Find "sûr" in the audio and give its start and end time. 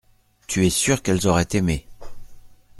0.71-1.03